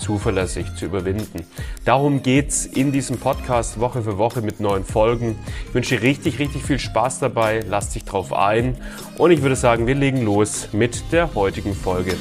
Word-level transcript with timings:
zuverlässig 0.00 0.74
zu 0.74 0.86
überwinden. 0.86 1.44
Darum 1.84 2.22
geht's 2.22 2.66
in 2.66 2.90
diesem 2.90 3.18
Podcast 3.18 3.78
Woche 3.78 4.02
für 4.02 4.18
Woche 4.18 4.42
mit 4.42 4.58
neuen 4.58 4.84
Folgen. 4.84 5.38
Ich 5.68 5.74
wünsche 5.74 5.96
dir 5.96 6.02
richtig, 6.02 6.38
richtig 6.38 6.62
viel 6.64 6.78
Spaß 6.78 7.20
dabei. 7.20 7.60
Lass 7.68 7.90
dich 7.90 8.04
drauf 8.04 8.32
ein. 8.32 8.76
Und 9.18 9.30
ich 9.30 9.42
würde 9.42 9.56
sagen, 9.56 9.86
wir 9.86 9.94
legen 9.94 10.22
los 10.22 10.68
mit 10.72 11.12
der 11.12 11.34
heutigen 11.34 11.74
Folge. 11.74 12.14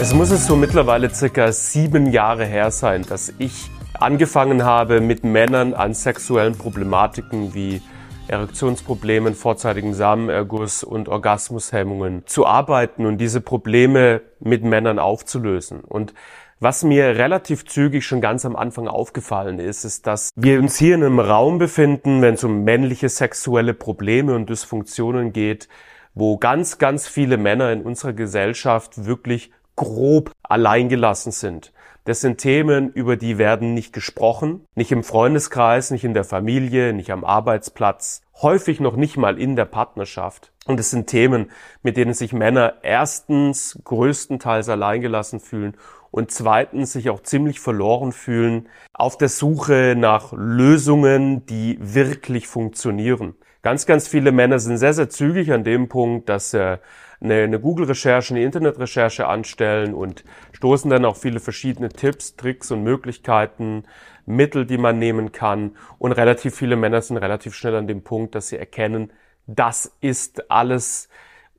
Es 0.00 0.14
muss 0.14 0.30
es 0.30 0.46
so 0.46 0.56
mittlerweile 0.56 1.12
circa 1.12 1.52
sieben 1.52 2.10
Jahre 2.10 2.46
her 2.46 2.70
sein, 2.70 3.04
dass 3.06 3.34
ich 3.36 3.70
angefangen 3.92 4.64
habe, 4.64 5.00
mit 5.00 5.24
Männern 5.24 5.74
an 5.74 5.92
sexuellen 5.92 6.56
Problematiken 6.56 7.52
wie 7.52 7.82
Erektionsproblemen, 8.30 9.34
vorzeitigen 9.34 9.92
Samenerguss 9.92 10.84
und 10.84 11.08
Orgasmushemmungen 11.08 12.26
zu 12.26 12.46
arbeiten 12.46 13.04
und 13.06 13.18
diese 13.18 13.40
Probleme 13.40 14.22
mit 14.38 14.64
Männern 14.64 14.98
aufzulösen. 14.98 15.80
Und 15.80 16.14
was 16.60 16.84
mir 16.84 17.16
relativ 17.16 17.64
zügig 17.66 18.04
schon 18.04 18.20
ganz 18.20 18.44
am 18.44 18.54
Anfang 18.54 18.86
aufgefallen 18.86 19.58
ist, 19.58 19.84
ist, 19.84 20.06
dass 20.06 20.30
wir 20.36 20.58
uns 20.58 20.76
hier 20.76 20.94
in 20.94 21.02
einem 21.02 21.18
Raum 21.18 21.58
befinden, 21.58 22.20
wenn 22.22 22.34
es 22.34 22.44
um 22.44 22.64
männliche 22.64 23.08
sexuelle 23.08 23.74
Probleme 23.74 24.34
und 24.34 24.50
Dysfunktionen 24.50 25.32
geht, 25.32 25.68
wo 26.14 26.36
ganz, 26.36 26.78
ganz 26.78 27.08
viele 27.08 27.38
Männer 27.38 27.72
in 27.72 27.82
unserer 27.82 28.12
Gesellschaft 28.12 29.06
wirklich 29.06 29.52
grob 29.80 30.32
alleingelassen 30.42 31.32
sind. 31.32 31.72
Das 32.04 32.20
sind 32.20 32.36
Themen, 32.36 32.92
über 32.92 33.16
die 33.16 33.38
werden 33.38 33.72
nicht 33.72 33.94
gesprochen, 33.94 34.66
nicht 34.74 34.92
im 34.92 35.02
Freundeskreis, 35.02 35.90
nicht 35.90 36.04
in 36.04 36.12
der 36.12 36.24
Familie, 36.24 36.92
nicht 36.92 37.10
am 37.10 37.24
Arbeitsplatz, 37.24 38.20
häufig 38.42 38.80
noch 38.80 38.96
nicht 38.96 39.16
mal 39.16 39.38
in 39.38 39.56
der 39.56 39.64
Partnerschaft. 39.64 40.52
Und 40.66 40.78
es 40.78 40.90
sind 40.90 41.06
Themen, 41.06 41.50
mit 41.82 41.96
denen 41.96 42.12
sich 42.12 42.34
Männer 42.34 42.74
erstens 42.82 43.78
größtenteils 43.84 44.68
alleingelassen 44.68 45.40
fühlen 45.40 45.78
und 46.10 46.30
zweitens 46.30 46.92
sich 46.92 47.08
auch 47.08 47.22
ziemlich 47.22 47.58
verloren 47.58 48.12
fühlen 48.12 48.68
auf 48.92 49.16
der 49.16 49.30
Suche 49.30 49.94
nach 49.96 50.34
Lösungen, 50.36 51.46
die 51.46 51.78
wirklich 51.80 52.48
funktionieren. 52.48 53.34
Ganz, 53.62 53.84
ganz 53.84 54.08
viele 54.08 54.32
Männer 54.32 54.58
sind 54.58 54.78
sehr, 54.78 54.94
sehr 54.94 55.10
zügig 55.10 55.52
an 55.52 55.64
dem 55.64 55.88
Punkt, 55.88 56.30
dass 56.30 56.52
sie 56.52 56.80
eine, 57.20 57.42
eine 57.42 57.60
Google-Recherche, 57.60 58.32
eine 58.32 58.42
Internet-Recherche 58.42 59.26
anstellen 59.26 59.92
und 59.92 60.24
stoßen 60.52 60.90
dann 60.90 61.04
auf 61.04 61.20
viele 61.20 61.40
verschiedene 61.40 61.90
Tipps, 61.90 62.36
Tricks 62.36 62.70
und 62.70 62.82
Möglichkeiten, 62.82 63.84
Mittel, 64.24 64.64
die 64.64 64.78
man 64.78 64.98
nehmen 64.98 65.32
kann. 65.32 65.76
Und 65.98 66.12
relativ 66.12 66.54
viele 66.54 66.76
Männer 66.76 67.02
sind 67.02 67.18
relativ 67.18 67.54
schnell 67.54 67.76
an 67.76 67.86
dem 67.86 68.02
Punkt, 68.02 68.34
dass 68.34 68.48
sie 68.48 68.56
erkennen, 68.56 69.12
das 69.46 69.94
ist 70.00 70.50
alles 70.50 71.10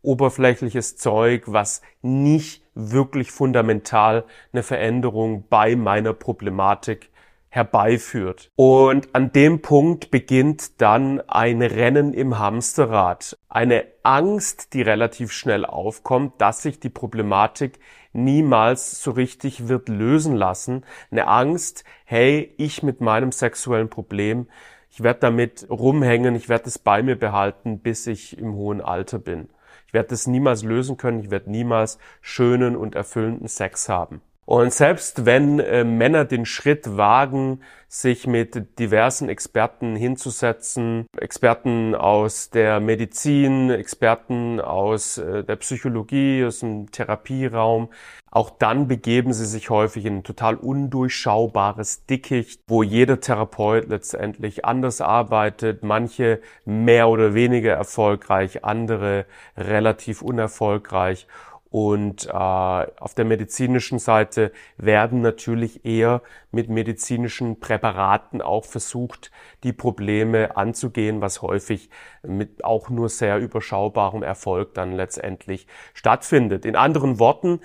oberflächliches 0.01 0.97
Zeug, 0.97 1.43
was 1.45 1.83
nicht 2.01 2.63
wirklich 2.73 3.31
fundamental 3.31 4.23
eine 4.53 4.63
Veränderung 4.63 5.45
bei 5.49 5.75
meiner 5.75 6.13
Problematik 6.13 7.10
herbeiführt. 7.51 8.49
Und 8.55 9.13
an 9.13 9.31
dem 9.33 9.61
Punkt 9.61 10.09
beginnt 10.09 10.81
dann 10.81 11.19
ein 11.27 11.61
Rennen 11.61 12.13
im 12.13 12.39
Hamsterrad. 12.39 13.37
Eine 13.49 13.85
Angst, 14.03 14.73
die 14.73 14.81
relativ 14.81 15.33
schnell 15.33 15.65
aufkommt, 15.65 16.39
dass 16.39 16.63
sich 16.63 16.79
die 16.79 16.89
Problematik 16.89 17.79
niemals 18.13 19.03
so 19.03 19.11
richtig 19.11 19.67
wird 19.67 19.89
lösen 19.89 20.35
lassen. 20.35 20.85
Eine 21.11 21.27
Angst, 21.27 21.83
hey, 22.05 22.53
ich 22.57 22.83
mit 22.83 23.01
meinem 23.01 23.33
sexuellen 23.33 23.89
Problem, 23.89 24.47
ich 24.89 25.03
werde 25.03 25.19
damit 25.19 25.67
rumhängen, 25.69 26.35
ich 26.35 26.49
werde 26.49 26.65
es 26.67 26.79
bei 26.79 27.03
mir 27.03 27.17
behalten, 27.17 27.79
bis 27.79 28.07
ich 28.07 28.37
im 28.37 28.53
hohen 28.55 28.81
Alter 28.81 29.19
bin. 29.19 29.49
Ich 29.87 29.93
werde 29.93 30.13
es 30.13 30.25
niemals 30.25 30.63
lösen 30.63 30.95
können, 30.95 31.19
ich 31.19 31.31
werde 31.31 31.51
niemals 31.51 31.97
schönen 32.21 32.77
und 32.77 32.95
erfüllenden 32.95 33.49
Sex 33.49 33.89
haben. 33.89 34.21
Und 34.45 34.73
selbst 34.73 35.25
wenn 35.25 35.59
äh, 35.59 35.83
Männer 35.83 36.25
den 36.25 36.45
Schritt 36.45 36.97
wagen, 36.97 37.61
sich 37.87 38.25
mit 38.25 38.79
diversen 38.79 39.29
Experten 39.29 39.95
hinzusetzen, 39.95 41.05
Experten 41.17 41.93
aus 41.93 42.49
der 42.49 42.79
Medizin, 42.79 43.69
Experten 43.69 44.59
aus 44.59 45.17
äh, 45.19 45.43
der 45.43 45.57
Psychologie, 45.57 46.43
aus 46.45 46.59
dem 46.59 46.89
Therapieraum, 46.89 47.89
auch 48.31 48.49
dann 48.49 48.87
begeben 48.87 49.33
sie 49.33 49.45
sich 49.45 49.69
häufig 49.69 50.05
in 50.05 50.17
ein 50.17 50.23
total 50.23 50.55
undurchschaubares 50.55 52.05
Dickicht, 52.05 52.61
wo 52.67 52.81
jeder 52.81 53.19
Therapeut 53.19 53.89
letztendlich 53.89 54.63
anders 54.63 55.01
arbeitet, 55.01 55.83
manche 55.83 56.39
mehr 56.63 57.09
oder 57.09 57.33
weniger 57.33 57.73
erfolgreich, 57.73 58.63
andere 58.63 59.25
relativ 59.57 60.21
unerfolgreich. 60.21 61.27
Und 61.71 62.27
äh, 62.27 62.31
auf 62.33 63.13
der 63.15 63.23
medizinischen 63.23 63.97
Seite 63.97 64.51
werden 64.75 65.21
natürlich 65.21 65.85
eher 65.85 66.21
mit 66.51 66.69
medizinischen 66.69 67.61
Präparaten 67.61 68.41
auch 68.41 68.65
versucht, 68.65 69.31
die 69.63 69.71
Probleme 69.71 70.57
anzugehen, 70.57 71.21
was 71.21 71.41
häufig 71.41 71.89
mit 72.23 72.65
auch 72.65 72.89
nur 72.89 73.07
sehr 73.07 73.39
überschaubarem 73.39 74.21
Erfolg 74.21 74.73
dann 74.73 74.91
letztendlich 74.91 75.65
stattfindet. 75.93 76.65
In 76.65 76.75
anderen 76.75 77.19
Worten, 77.19 77.61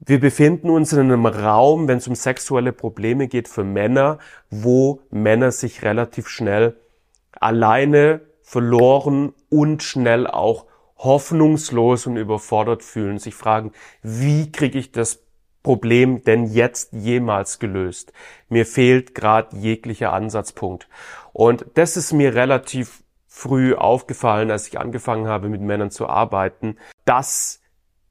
wir 0.00 0.18
befinden 0.18 0.68
uns 0.68 0.92
in 0.92 0.98
einem 0.98 1.26
Raum, 1.26 1.86
wenn 1.86 1.98
es 1.98 2.08
um 2.08 2.16
sexuelle 2.16 2.72
Probleme 2.72 3.28
geht 3.28 3.46
für 3.46 3.62
Männer, 3.62 4.18
wo 4.50 5.00
Männer 5.10 5.52
sich 5.52 5.84
relativ 5.84 6.26
schnell 6.26 6.74
alleine 7.30 8.22
verloren 8.42 9.32
und 9.48 9.84
schnell 9.84 10.26
auch 10.26 10.66
hoffnungslos 11.02 12.06
und 12.06 12.16
überfordert 12.16 12.82
fühlen, 12.82 13.18
sich 13.18 13.34
fragen, 13.34 13.72
wie 14.02 14.52
kriege 14.52 14.78
ich 14.78 14.92
das 14.92 15.24
Problem 15.62 16.22
denn 16.24 16.44
jetzt 16.44 16.92
jemals 16.92 17.58
gelöst? 17.58 18.12
Mir 18.48 18.66
fehlt 18.66 19.14
gerade 19.14 19.56
jeglicher 19.56 20.12
Ansatzpunkt. 20.12 20.88
Und 21.32 21.66
das 21.74 21.96
ist 21.96 22.12
mir 22.12 22.34
relativ 22.34 23.02
früh 23.26 23.74
aufgefallen, 23.74 24.50
als 24.50 24.68
ich 24.68 24.78
angefangen 24.78 25.26
habe, 25.26 25.48
mit 25.48 25.60
Männern 25.60 25.90
zu 25.90 26.08
arbeiten, 26.08 26.76
dass 27.04 27.60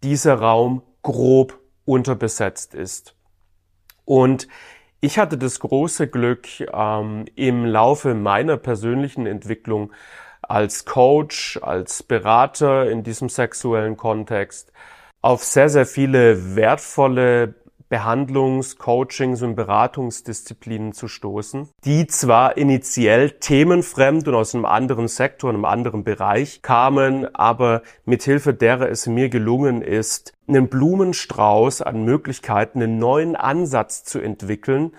dieser 0.04 0.36
Raum 0.36 0.82
grob 1.04 1.60
unterbesetzt 1.86 2.74
ist. 2.74 3.16
Und 4.06 4.48
ich 5.00 5.18
hatte 5.18 5.38
das 5.38 5.60
große 5.60 6.08
Glück, 6.08 6.48
ähm, 6.74 7.26
im 7.36 7.66
Laufe 7.66 8.14
meiner 8.14 8.58
persönlichen 8.58 9.26
Entwicklung 9.26 9.92
als 10.52 10.84
Coach, 10.86 11.60
als 11.62 12.04
Berater 12.04 12.90
in 12.90 13.04
diesem 13.04 13.30
sexuellen 13.30 13.96
Kontext 13.96 14.72
auf 15.22 15.44
sehr, 15.44 15.70
sehr 15.70 15.86
viele 15.86 16.56
wertvolle 16.56 17.56
Behandlungs-, 17.90 18.78
Coachings- 18.78 19.44
und 19.44 19.56
Beratungsdisziplinen 19.56 20.94
zu 20.94 21.08
stoßen, 21.08 21.70
die 21.86 22.08
zwar 22.08 22.58
initiell 22.58 23.32
themenfremd 23.32 24.28
und 24.28 24.36
aus 24.36 24.54
einem 24.56 24.66
anderen 24.66 25.08
Sektor, 25.08 25.50
einem 25.50 25.66
anderen 25.66 26.04
Bereich 26.04 26.62
kamen, 26.62 27.34
aber 27.36 27.82
mithilfe 28.06 28.54
derer 28.54 28.90
es 28.90 29.08
mir 29.08 29.30
gelungen 29.30 29.82
ist, 29.82 30.34
einen 30.48 30.70
Blumenstrauß 30.70 31.82
an 31.82 32.04
Möglichkeiten, 32.04 32.82
einen 32.82 32.98
neuen 32.98 33.36
Ansatz 33.36 34.04
zu 34.04 34.20
entwickeln, 34.20 34.94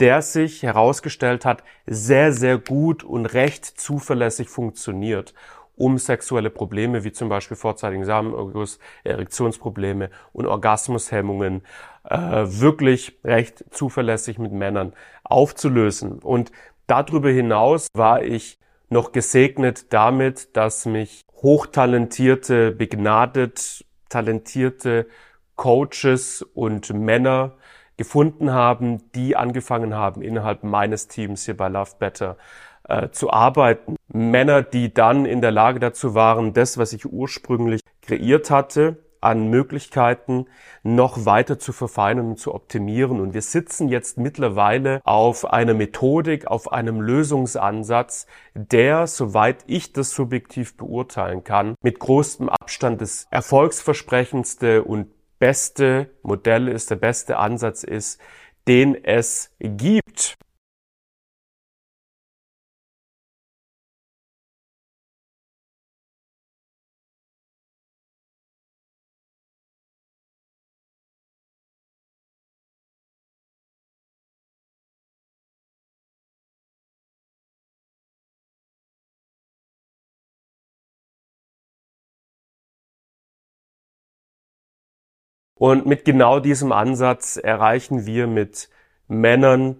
der 0.00 0.22
sich 0.22 0.62
herausgestellt 0.62 1.44
hat, 1.44 1.62
sehr, 1.86 2.32
sehr 2.32 2.58
gut 2.58 3.04
und 3.04 3.26
recht 3.26 3.64
zuverlässig 3.66 4.48
funktioniert, 4.48 5.34
um 5.76 5.98
sexuelle 5.98 6.50
Probleme 6.50 7.04
wie 7.04 7.12
zum 7.12 7.28
Beispiel 7.28 7.56
vorzeitigen 7.56 8.04
Samenerguss, 8.04 8.78
Erektionsprobleme 9.04 10.10
und 10.32 10.46
Orgasmushemmungen 10.46 11.62
äh, 12.04 12.16
wirklich 12.16 13.18
recht 13.24 13.64
zuverlässig 13.70 14.38
mit 14.38 14.52
Männern 14.52 14.94
aufzulösen. 15.22 16.18
Und 16.18 16.50
darüber 16.86 17.30
hinaus 17.30 17.88
war 17.92 18.22
ich 18.22 18.58
noch 18.88 19.12
gesegnet 19.12 19.92
damit, 19.92 20.56
dass 20.56 20.86
mich 20.86 21.22
hochtalentierte, 21.42 22.72
begnadet, 22.72 23.84
talentierte 24.08 25.06
Coaches 25.56 26.42
und 26.54 26.92
Männer 26.92 27.52
gefunden 28.00 28.50
haben, 28.50 29.12
die 29.12 29.36
angefangen 29.36 29.94
haben, 29.94 30.22
innerhalb 30.22 30.64
meines 30.64 31.06
Teams 31.06 31.44
hier 31.44 31.54
bei 31.54 31.68
Love 31.68 31.90
Better 31.98 32.38
äh, 32.88 33.10
zu 33.10 33.30
arbeiten. 33.30 33.96
Männer, 34.08 34.62
die 34.62 34.94
dann 34.94 35.26
in 35.26 35.42
der 35.42 35.50
Lage 35.50 35.80
dazu 35.80 36.14
waren, 36.14 36.54
das, 36.54 36.78
was 36.78 36.94
ich 36.94 37.04
ursprünglich 37.04 37.82
kreiert 38.00 38.50
hatte, 38.50 38.96
an 39.20 39.50
Möglichkeiten, 39.50 40.46
noch 40.82 41.26
weiter 41.26 41.58
zu 41.58 41.74
verfeinern 41.74 42.30
und 42.30 42.38
zu 42.38 42.54
optimieren. 42.54 43.20
Und 43.20 43.34
wir 43.34 43.42
sitzen 43.42 43.90
jetzt 43.90 44.16
mittlerweile 44.16 45.02
auf 45.04 45.44
einer 45.44 45.74
Methodik, 45.74 46.46
auf 46.46 46.72
einem 46.72 47.02
Lösungsansatz, 47.02 48.26
der, 48.54 49.06
soweit 49.08 49.58
ich 49.66 49.92
das 49.92 50.12
subjektiv 50.12 50.74
beurteilen 50.78 51.44
kann, 51.44 51.74
mit 51.82 51.98
großem 51.98 52.48
Abstand 52.48 53.02
des 53.02 53.26
erfolgsversprechendste 53.30 54.84
und 54.84 55.08
beste 55.40 56.10
Modell 56.22 56.68
ist, 56.68 56.90
der 56.90 56.96
beste 56.96 57.38
Ansatz 57.38 57.82
ist, 57.82 58.20
den 58.68 58.94
es 58.94 59.50
gibt. 59.58 60.36
Und 85.60 85.84
mit 85.84 86.06
genau 86.06 86.40
diesem 86.40 86.72
Ansatz 86.72 87.36
erreichen 87.36 88.06
wir 88.06 88.26
mit 88.26 88.70
Männern 89.08 89.76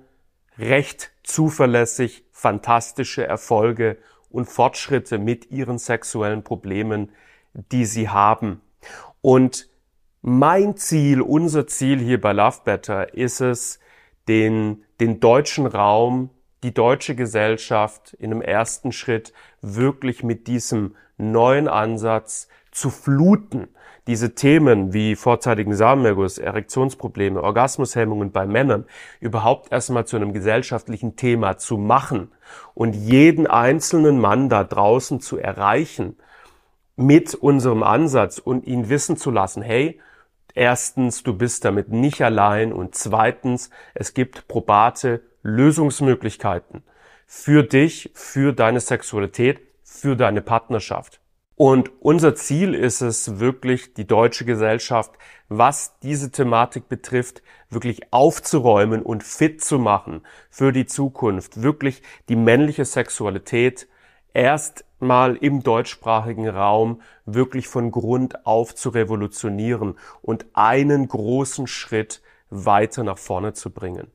recht 0.59 1.11
zuverlässig 1.23 2.23
fantastische 2.33 3.27
Erfolge 3.27 3.97
und 4.29 4.45
Fortschritte 4.45 5.17
mit 5.17 5.51
ihren 5.51 5.79
sexuellen 5.79 6.45
Problemen, 6.45 7.13
die 7.55 7.87
sie 7.87 8.11
haben. 8.11 8.61
Und 9.23 9.71
mein 10.21 10.77
Ziel, 10.77 11.23
unser 11.23 11.67
Ziel 11.67 11.99
hier 11.99 12.21
bei 12.21 12.35
Love 12.35 12.59
Better 12.63 13.15
ist 13.15 13.41
es, 13.41 13.81
den, 14.29 14.85
den 15.01 15.19
deutschen 15.19 15.65
Raum, 15.65 16.29
die 16.63 16.75
deutsche 16.75 17.15
Gesellschaft 17.15 18.13
in 18.13 18.33
einem 18.33 18.43
ersten 18.43 18.93
Schritt 18.93 19.33
wirklich 19.63 20.25
mit 20.25 20.47
diesem 20.47 20.95
neuen 21.17 21.69
Ansatz 21.69 22.49
zu 22.71 22.91
fluten, 22.91 23.69
diese 24.07 24.35
Themen 24.35 24.93
wie 24.93 25.17
vorzeitigen 25.17 25.75
Samenerguss, 25.75 26.39
Erektionsprobleme, 26.39 27.43
Orgasmushemmungen 27.43 28.33
bei 28.33 28.47
Männern 28.47 28.87
überhaupt 29.21 29.73
erstmal 29.73 30.07
zu 30.07 30.17
einem 30.17 30.33
gesellschaftlichen 30.33 31.17
Thema 31.17 31.59
zu 31.59 31.77
machen 31.77 32.33
und 32.75 32.95
jeden 32.95 33.47
einzelnen 33.47 34.19
Mann 34.19 34.49
da 34.49 34.65
draußen 34.65 35.21
zu 35.21 35.39
erreichen 35.39 36.17
mit 36.97 37.35
unserem 37.35 37.83
Ansatz 37.83 38.39
und 38.39 38.67
ihn 38.67 38.89
wissen 38.89 39.17
zu 39.17 39.31
lassen, 39.31 39.63
hey, 39.63 40.01
erstens, 40.55 41.23
du 41.23 41.35
bist 41.35 41.65
damit 41.65 41.91
nicht 41.91 42.23
allein 42.23 42.73
und 42.73 42.95
zweitens, 42.95 43.71
es 43.95 44.15
gibt 44.15 44.49
probate 44.49 45.23
Lösungsmöglichkeiten 45.43 46.83
für 47.27 47.63
dich, 47.63 48.11
für 48.15 48.53
deine 48.53 48.81
Sexualität, 48.81 49.61
für 49.85 50.17
deine 50.17 50.43
Partnerschaft. 50.43 51.20
Und 51.63 51.91
unser 52.01 52.35
Ziel 52.35 52.75
ist 52.75 53.03
es 53.03 53.39
wirklich, 53.39 53.93
die 53.93 54.07
deutsche 54.07 54.47
Gesellschaft, 54.47 55.13
was 55.51 55.99
diese 55.99 56.31
Thematik 56.31 56.89
betrifft, 56.89 57.43
wirklich 57.69 58.15
aufzuräumen 58.15 59.03
und 59.03 59.23
fit 59.23 59.63
zu 59.63 59.79
machen 59.79 60.23
für 60.49 60.73
die 60.73 60.87
Zukunft. 60.87 61.61
Wirklich 61.61 62.01
die 62.31 62.37
männliche 62.37 62.87
Sexualität 62.87 63.89
erstmal 64.33 65.37
im 65.37 65.63
deutschsprachigen 65.63 66.49
Raum 66.49 67.03
wirklich 67.27 67.69
von 67.69 67.91
Grund 67.91 68.47
auf 68.47 68.75
zu 68.75 68.89
revolutionieren 68.89 69.99
und 70.23 70.47
einen 70.55 71.09
großen 71.09 71.67
Schritt 71.67 72.23
weiter 72.49 73.05
nach 73.05 73.19
vorne 73.19 73.53
zu 73.53 73.69
bringen. 73.69 74.11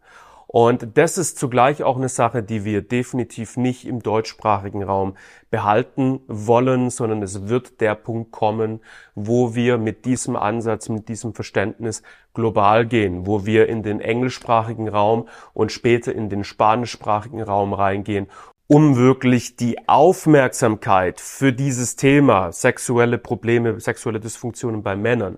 Und 0.57 0.97
das 0.97 1.17
ist 1.17 1.37
zugleich 1.37 1.83
auch 1.83 1.97
eine 1.97 2.07
Sache, 2.07 2.41
die 2.41 2.63
wir 2.63 2.81
definitiv 2.81 3.57
nicht 3.57 3.85
im 3.85 4.01
deutschsprachigen 4.01 4.83
Raum 4.83 5.17
behalten 5.51 6.21
wollen, 6.27 6.89
sondern 6.89 7.21
es 7.21 7.49
wird 7.49 7.81
der 7.81 7.93
Punkt 7.93 8.31
kommen, 8.31 8.79
wo 9.15 9.53
wir 9.53 9.77
mit 9.77 10.05
diesem 10.05 10.37
Ansatz, 10.37 10.87
mit 10.87 11.09
diesem 11.09 11.33
Verständnis 11.33 12.03
global 12.33 12.85
gehen, 12.85 13.27
wo 13.27 13.45
wir 13.45 13.67
in 13.67 13.83
den 13.83 13.99
englischsprachigen 13.99 14.87
Raum 14.87 15.27
und 15.53 15.73
später 15.73 16.15
in 16.15 16.29
den 16.29 16.45
spanischsprachigen 16.45 17.41
Raum 17.41 17.73
reingehen 17.73 18.27
um 18.67 18.95
wirklich 18.95 19.57
die 19.57 19.87
Aufmerksamkeit 19.87 21.21
für 21.21 21.53
dieses 21.53 21.97
Thema 21.97 22.51
sexuelle 22.51 23.19
Probleme, 23.19 23.79
sexuelle 23.79 24.19
Dysfunktionen 24.19 24.81
bei 24.81 24.95
Männern 24.95 25.37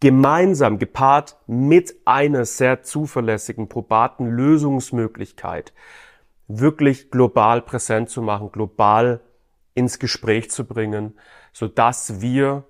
gemeinsam 0.00 0.78
gepaart 0.78 1.38
mit 1.46 1.94
einer 2.04 2.44
sehr 2.44 2.82
zuverlässigen, 2.82 3.68
probaten 3.68 4.26
Lösungsmöglichkeit 4.26 5.72
wirklich 6.48 7.10
global 7.10 7.62
präsent 7.62 8.10
zu 8.10 8.22
machen, 8.22 8.52
global 8.52 9.20
ins 9.74 9.98
Gespräch 9.98 10.50
zu 10.50 10.64
bringen, 10.64 11.18
so 11.52 11.68
dass 11.68 12.20
wir 12.20 12.64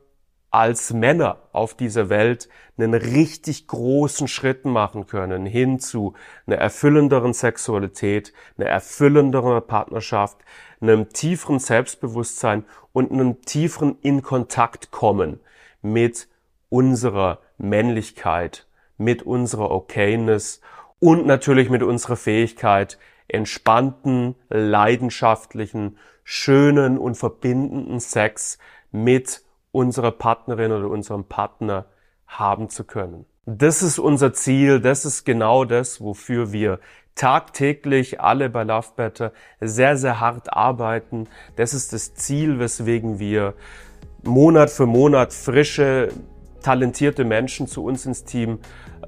als 0.51 0.93
Männer 0.93 1.43
auf 1.53 1.75
dieser 1.75 2.09
Welt 2.09 2.49
einen 2.79 2.95
richtig 2.95 3.67
großen 3.67 4.29
Schritt 4.29 4.65
machen 4.65 5.07
können 5.07 5.45
hin 5.45 5.79
zu 5.79 6.15
einer 6.47 6.57
erfüllenderen 6.57 7.35
Sexualität, 7.35 8.33
einer 8.57 8.69
erfüllenderen 8.69 9.67
Partnerschaft, 9.67 10.39
einem 10.81 11.11
tieferen 11.11 11.59
Selbstbewusstsein 11.59 12.65
und 12.93 13.13
einem 13.13 13.43
tieferen 13.43 13.99
in 14.01 14.23
Kontakt 14.23 14.91
kommen 14.91 15.41
mit 15.83 16.29
unserer 16.69 17.41
Männlichkeit, 17.59 18.67
mit 18.99 19.23
unserer 19.23 19.71
Okayness 19.71 20.61
und 21.01 21.27
natürlich 21.27 21.71
mit 21.71 21.83
unserer 21.83 22.17
Fähigkeit, 22.17 22.99
entspannten, 23.29 24.35
leidenschaftlichen, 24.49 25.99
schönen 26.25 26.99
und 26.99 27.17
verbindenden 27.17 28.01
Sex 28.01 28.59
mit 28.91 29.43
unserer 29.73 30.13
Partnerin 30.13 30.73
oder 30.73 30.89
unserem 30.89 31.25
Partner 31.25 31.87
haben 32.27 32.69
zu 32.69 32.85
können. 32.85 33.27
Das 33.45 33.83
ist 33.83 33.99
unser 33.99 34.33
Ziel, 34.33 34.81
das 34.81 35.05
ist 35.05 35.25
genau 35.25 35.65
das, 35.65 36.01
wofür 36.01 36.53
wir 36.53 36.81
tagtäglich 37.15 38.21
alle 38.21 38.51
bei 38.51 38.65
Love 38.65 38.89
Better 38.97 39.33
sehr, 39.61 39.97
sehr 39.97 40.21
hart 40.21 40.53
arbeiten. 40.53 41.29
Das 41.57 41.75
ist 41.75 41.93
das 41.93 42.15
Ziel, 42.15 42.59
weswegen 42.59 43.19
wir 43.19 43.55
Monat 44.23 44.71
für 44.71 44.87
Monat 44.87 45.33
frische 45.33 46.09
talentierte 46.67 47.25
Menschen 47.25 47.69
zu 47.69 47.85
uns 47.85 48.07
ins 48.07 48.25
Team 48.25 48.59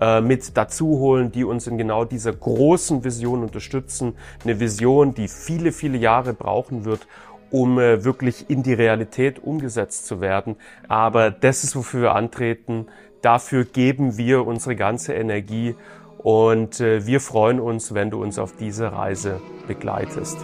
äh, 0.01 0.21
mit 0.21 0.57
dazu 0.57 1.01
holen, 1.01 1.33
die 1.33 1.43
uns 1.43 1.67
in 1.67 1.77
genau 1.77 2.05
dieser 2.05 2.33
großen 2.33 3.03
Vision 3.03 3.43
unterstützen. 3.43 4.15
Eine 4.45 4.61
Vision, 4.61 5.13
die 5.13 5.27
viele, 5.27 5.73
viele 5.73 5.99
Jahre 5.99 6.35
brauchen 6.35 6.85
wird, 6.85 7.09
um 7.51 7.81
äh, 7.81 8.05
wirklich 8.05 8.49
in 8.49 8.63
die 8.63 8.75
Realität 8.75 9.43
umgesetzt 9.43 10.07
zu 10.07 10.21
werden. 10.21 10.55
Aber 10.87 11.33
das 11.33 11.65
ist, 11.65 11.75
wofür 11.75 12.03
wir 12.03 12.15
antreten. 12.15 12.87
Dafür 13.23 13.65
geben 13.65 14.17
wir 14.17 14.47
unsere 14.47 14.77
ganze 14.77 15.15
Energie 15.15 15.75
und 16.19 16.79
äh, 16.79 17.07
wir 17.07 17.21
freuen 17.21 17.59
uns, 17.59 17.93
wenn 17.93 18.11
du 18.11 18.23
uns 18.23 18.39
auf 18.39 18.55
diese 18.55 18.93
Reise 18.93 19.41
begleitest. 19.67 20.39